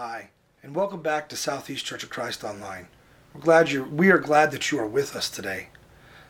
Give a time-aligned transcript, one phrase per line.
[0.00, 0.30] Hi,
[0.62, 2.86] and welcome back to Southeast Church of Christ Online.
[3.34, 5.70] We're glad you we are glad that you are with us today.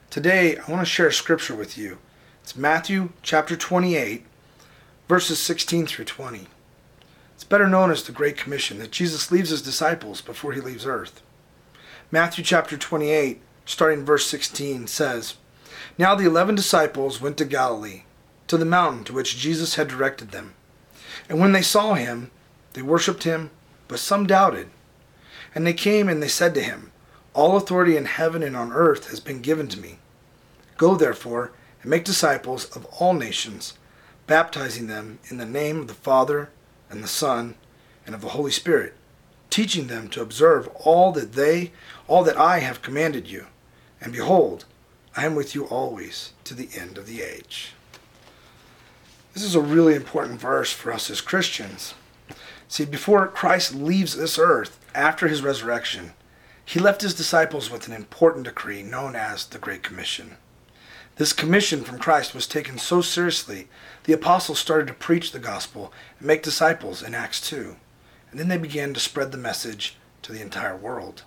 [0.08, 1.98] Today, I want to share scripture with you.
[2.42, 4.24] It's Matthew chapter 28,
[5.06, 6.46] verses 16 through 20.
[7.34, 10.86] It's better known as the Great Commission that Jesus leaves his disciples before he leaves
[10.86, 11.20] earth.
[12.10, 15.34] Matthew chapter 28, starting verse 16, says,
[15.98, 18.04] Now the eleven disciples went to Galilee,
[18.46, 20.54] to the mountain to which Jesus had directed them.
[21.28, 22.30] And when they saw him,
[22.72, 23.50] they worshipped him,
[23.88, 24.68] but some doubted.
[25.54, 26.92] And they came and they said to him,
[27.34, 29.98] All authority in heaven and on earth has been given to me.
[30.76, 31.52] Go therefore
[31.82, 33.74] and make disciples of all nations,
[34.26, 36.50] baptizing them in the name of the Father
[36.90, 37.54] and the Son
[38.06, 38.94] and of the Holy Spirit,
[39.50, 41.72] teaching them to observe all that they
[42.06, 43.46] all that I have commanded you.
[44.00, 44.64] And behold,
[45.16, 47.72] I am with you always to the end of the age.
[49.34, 51.94] This is a really important verse for us as Christians.
[52.68, 56.12] See, before Christ leaves this earth after his resurrection,
[56.64, 60.36] he left his disciples with an important decree known as the Great Commission.
[61.16, 63.68] This commission from Christ was taken so seriously,
[64.04, 67.74] the apostles started to preach the gospel and make disciples in Acts 2.
[68.30, 71.22] And then they began to spread the message to the entire world.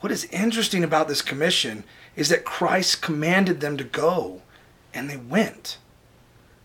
[0.00, 1.84] What is interesting about this commission
[2.16, 4.40] is that Christ commanded them to go,
[4.94, 5.76] and they went.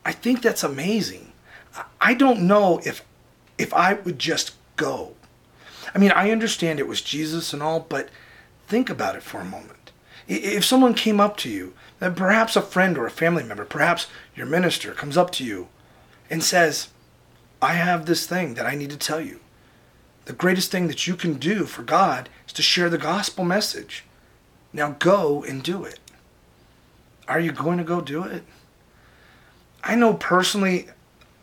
[0.05, 1.33] I think that's amazing.
[1.99, 3.03] I don't know if
[3.57, 5.13] if I would just go.
[5.93, 8.09] I mean, I understand it was Jesus and all, but
[8.67, 9.91] think about it for a moment.
[10.27, 14.45] If someone came up to you, perhaps a friend or a family member, perhaps your
[14.45, 15.67] minister comes up to you
[16.29, 16.89] and says,
[17.61, 19.39] I have this thing that I need to tell you.
[20.25, 24.03] The greatest thing that you can do for God is to share the gospel message.
[24.73, 25.99] Now go and do it.
[27.27, 28.43] Are you going to go do it?
[29.83, 30.87] I know personally,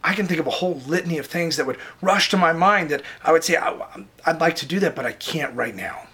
[0.04, 2.90] I can think of a whole litany of things that would rush to my mind
[2.90, 6.08] that I would say, I'd like to do that, but I can't right now.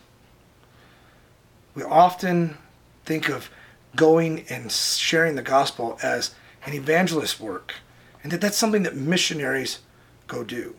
[1.75, 2.59] We often
[3.05, 3.51] think of
[3.97, 6.35] going and sharing the gospel as
[6.67, 7.77] an evangelist work,
[8.23, 9.79] and that that's something that missionaries
[10.27, 10.75] go do.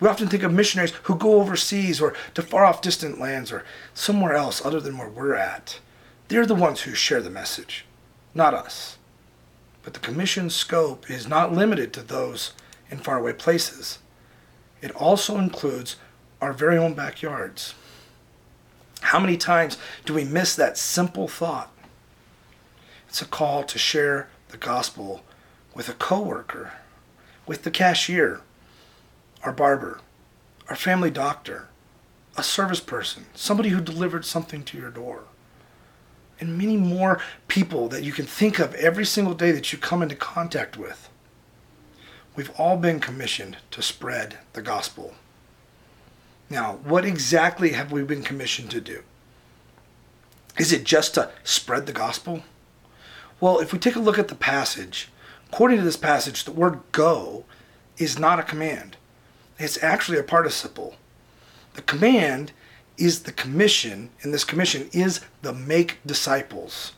[0.00, 3.64] We often think of missionaries who go overseas or to far off distant lands or
[3.92, 5.80] somewhere else other than where we're at.
[6.28, 7.84] They're the ones who share the message,
[8.34, 8.96] not us.
[9.84, 12.52] But the commission's scope is not limited to those
[12.90, 13.98] in faraway places.
[14.80, 15.96] It also includes
[16.40, 17.74] our very own backyards.
[19.00, 21.70] How many times do we miss that simple thought?
[23.08, 25.22] It's a call to share the gospel
[25.74, 26.72] with a coworker,
[27.46, 28.40] with the cashier,
[29.42, 30.00] our barber,
[30.68, 31.68] our family doctor,
[32.36, 35.24] a service person, somebody who delivered something to your door
[36.40, 40.02] and many more people that you can think of every single day that you come
[40.02, 41.08] into contact with.
[42.36, 45.14] We've all been commissioned to spread the gospel.
[46.50, 49.02] Now, what exactly have we been commissioned to do?
[50.58, 52.42] Is it just to spread the gospel?
[53.40, 55.08] Well, if we take a look at the passage,
[55.48, 57.44] according to this passage, the word go
[57.98, 58.96] is not a command.
[59.58, 60.96] It's actually a participle.
[61.74, 62.52] The command
[62.96, 66.92] is the commission, and this commission is the make disciples.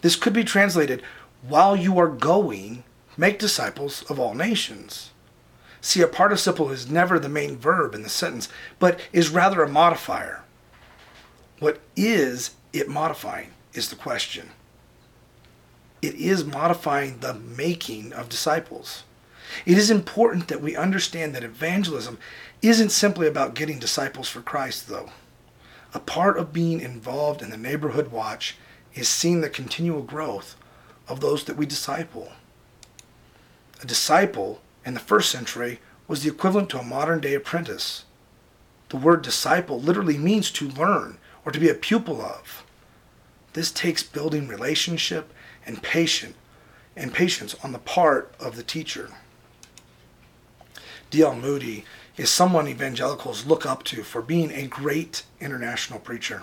[0.00, 1.02] This could be translated
[1.46, 2.84] while you are going,
[3.16, 5.10] make disciples of all nations.
[5.80, 9.68] See, a participle is never the main verb in the sentence, but is rather a
[9.68, 10.42] modifier.
[11.58, 14.50] What is it modifying is the question.
[16.00, 19.04] It is modifying the making of disciples.
[19.66, 22.18] It is important that we understand that evangelism
[22.62, 25.10] isn't simply about getting disciples for Christ, though.
[25.94, 28.56] A part of being involved in the neighborhood watch
[28.94, 30.56] is seeing the continual growth
[31.06, 32.32] of those that we disciple.
[33.80, 38.04] A disciple in the first century was the equivalent to a modern day apprentice.
[38.88, 42.64] The word disciple literally means to learn or to be a pupil of.
[43.52, 45.32] This takes building relationship
[45.64, 46.34] and patient
[46.96, 49.10] and patience on the part of the teacher.
[51.10, 51.36] D.L.
[51.36, 51.84] Moody
[52.16, 56.42] is someone evangelicals look up to for being a great international preacher.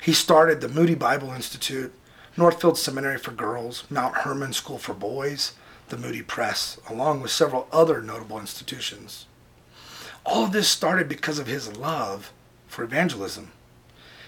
[0.00, 1.92] He started the Moody Bible Institute,
[2.36, 5.52] Northfield Seminary for Girls, Mount Hermon School for Boys,
[5.88, 9.26] the Moody Press, along with several other notable institutions.
[10.24, 12.32] All of this started because of his love
[12.66, 13.52] for evangelism,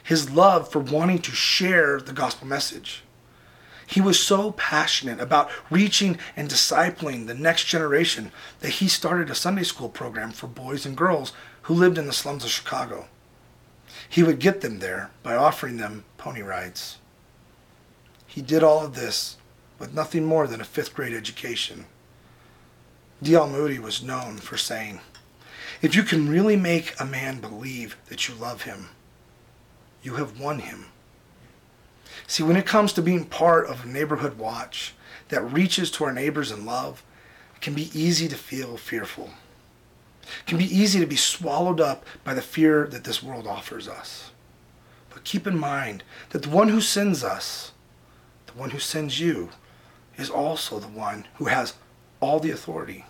[0.02, 3.04] his love for wanting to share the gospel message.
[3.90, 9.34] He was so passionate about reaching and discipling the next generation that he started a
[9.34, 11.32] Sunday school program for boys and girls
[11.62, 13.08] who lived in the slums of Chicago.
[14.08, 16.98] He would get them there by offering them pony rides.
[18.28, 19.38] He did all of this
[19.81, 21.87] with nothing more than a fifth grade education.
[23.20, 23.48] D.L.
[23.48, 25.00] Moody was known for saying,
[25.82, 28.90] If you can really make a man believe that you love him,
[30.00, 30.87] you have won him.
[32.26, 34.94] See, when it comes to being part of a neighborhood watch
[35.28, 37.02] that reaches to our neighbors in love,
[37.54, 39.30] it can be easy to feel fearful.
[40.22, 43.88] It can be easy to be swallowed up by the fear that this world offers
[43.88, 44.30] us.
[45.10, 47.72] But keep in mind that the one who sends us,
[48.46, 49.50] the one who sends you,
[50.16, 51.74] is also the one who has
[52.20, 53.04] all the authority.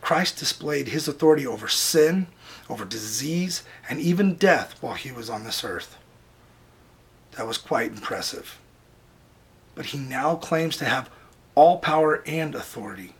[0.00, 2.26] Christ displayed his authority over sin,
[2.68, 5.96] over disease, and even death while he was on this earth.
[7.36, 8.58] That was quite impressive.
[9.74, 11.10] But he now claims to have
[11.54, 13.14] all power and authority.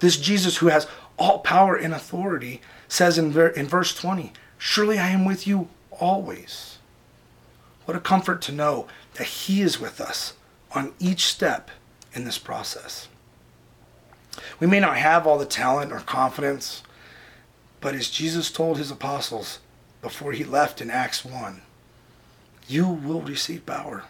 [0.00, 0.86] This Jesus who has
[1.18, 5.68] all power and authority says in, ver- in verse 20, Surely I am with you
[5.90, 6.78] always.
[7.84, 10.34] What a comfort to know that he is with us
[10.74, 11.70] on each step
[12.14, 13.08] in this process.
[14.60, 16.82] We may not have all the talent or confidence,
[17.80, 19.58] but as Jesus told his apostles
[20.00, 21.62] before he left in Acts 1,
[22.72, 24.04] you will receive power.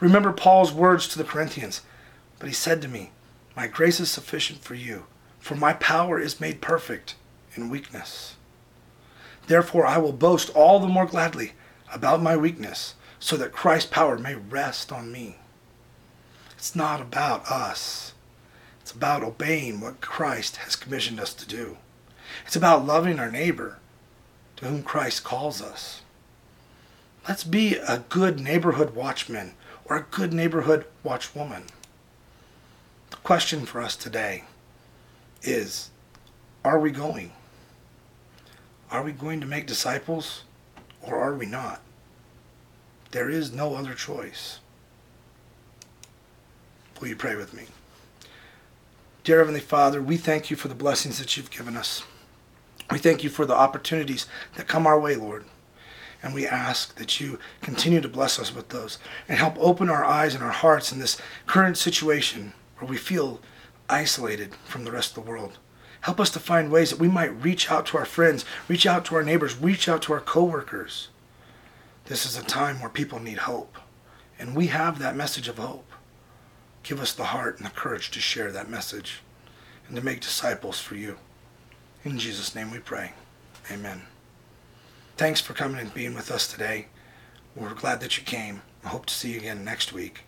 [0.00, 1.82] Remember Paul's words to the Corinthians,
[2.38, 3.10] but he said to me,
[3.56, 5.06] My grace is sufficient for you,
[5.38, 7.14] for my power is made perfect
[7.54, 8.36] in weakness.
[9.46, 11.52] Therefore I will boast all the more gladly
[11.92, 15.36] about my weakness, so that Christ's power may rest on me.
[16.56, 18.14] It's not about us.
[18.80, 21.78] It's about obeying what Christ has commissioned us to do.
[22.46, 23.78] It's about loving our neighbor
[24.56, 26.02] to whom Christ calls us.
[27.28, 29.54] Let's be a good neighborhood watchman
[29.84, 31.68] or a good neighborhood watchwoman.
[33.10, 34.42] The question for us today
[35.42, 35.90] is
[36.64, 37.30] Are we going?
[38.90, 40.42] Are we going to make disciples
[41.00, 41.80] or are we not?
[43.12, 44.58] There is no other choice.
[47.00, 47.64] Will you pray with me?
[49.22, 52.02] Dear Heavenly Father, we thank you for the blessings that you've given us.
[52.90, 54.26] We thank you for the opportunities
[54.56, 55.44] that come our way, Lord.
[56.22, 58.98] And we ask that you continue to bless us with those
[59.28, 63.40] and help open our eyes and our hearts in this current situation where we feel
[63.88, 65.58] isolated from the rest of the world.
[66.02, 69.04] Help us to find ways that we might reach out to our friends, reach out
[69.04, 71.08] to our neighbors, reach out to our coworkers.
[72.06, 73.78] This is a time where people need hope.
[74.38, 75.90] And we have that message of hope.
[76.82, 79.22] Give us the heart and the courage to share that message
[79.86, 81.18] and to make disciples for you.
[82.04, 83.12] In Jesus' name we pray.
[83.70, 84.02] Amen.
[85.16, 86.86] Thanks for coming and being with us today.
[87.54, 88.62] We're glad that you came.
[88.82, 90.24] I hope to see you again next week.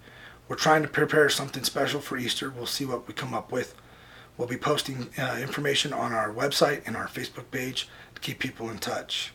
[0.46, 2.50] We're trying to prepare something special for Easter.
[2.50, 3.74] We'll see what we come up with.
[4.36, 8.68] We'll be posting uh, information on our website and our Facebook page to keep people
[8.68, 9.32] in touch.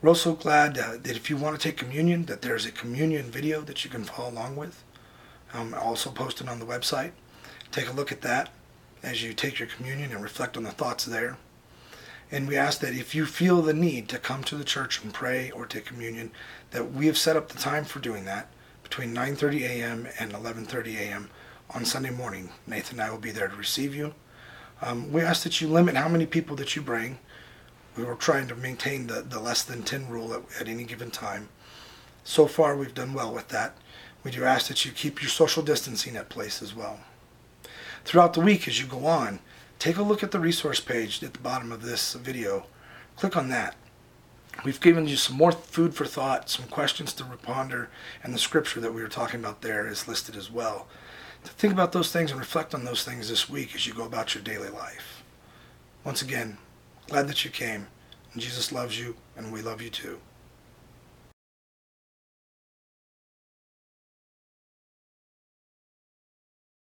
[0.00, 3.30] We're also glad uh, that if you want to take communion, that there's a communion
[3.30, 4.82] video that you can follow along with
[5.52, 7.12] um, also posted on the website.
[7.70, 8.48] Take a look at that
[9.02, 11.36] as you take your communion and reflect on the thoughts there.
[12.30, 15.14] And we ask that if you feel the need to come to the church and
[15.14, 16.32] pray or take communion,
[16.72, 18.48] that we have set up the time for doing that
[18.82, 20.08] between 9:30 a.m.
[20.18, 21.30] and 11:30 a.m.
[21.70, 22.50] on Sunday morning.
[22.66, 24.14] Nathan and I will be there to receive you.
[24.82, 27.18] Um, we ask that you limit how many people that you bring.
[27.96, 31.10] We were trying to maintain the, the less than 10 rule at, at any given
[31.10, 31.48] time.
[32.24, 33.76] So far, we've done well with that.
[34.22, 37.00] We do ask that you keep your social distancing at place as well.
[38.04, 39.38] Throughout the week, as you go on,
[39.78, 42.66] take a look at the resource page at the bottom of this video.
[43.16, 43.76] Click on that.
[44.64, 47.88] We've given you some more food for thought, some questions to ponder,
[48.22, 50.88] and the scripture that we were talking about there is listed as well.
[51.44, 54.04] To think about those things and reflect on those things this week as you go
[54.04, 55.22] about your daily life.
[56.04, 56.58] Once again,
[57.08, 57.86] glad that you came.
[58.36, 60.18] Jesus loves you, and we love you too.